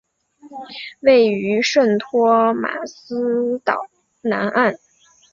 [1.01, 3.87] 位于圣托马斯岛
[4.21, 4.73] 南岸。